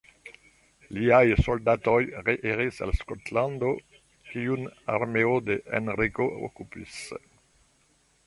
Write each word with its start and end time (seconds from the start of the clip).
Liaj 0.97 1.33
soldatoj 1.47 1.97
reiris 2.29 2.79
al 2.85 2.93
Skotlando, 3.01 3.75
kiun 4.31 4.65
armeo 4.95 5.37
de 5.51 5.59
Henriko 5.77 6.27
okupis. 6.49 6.97